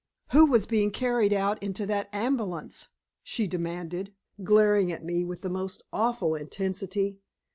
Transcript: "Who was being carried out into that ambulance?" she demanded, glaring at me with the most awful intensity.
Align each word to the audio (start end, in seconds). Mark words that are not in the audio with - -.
"Who 0.31 0.47
was 0.47 0.65
being 0.65 0.89
carried 0.89 1.31
out 1.31 1.61
into 1.61 1.85
that 1.85 2.09
ambulance?" 2.11 2.87
she 3.21 3.45
demanded, 3.45 4.11
glaring 4.43 4.91
at 4.91 5.05
me 5.05 5.23
with 5.23 5.41
the 5.41 5.49
most 5.51 5.83
awful 5.93 6.33
intensity. 6.33 7.19